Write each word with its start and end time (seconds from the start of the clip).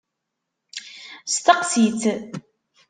Steqsi-tt. 1.33 2.03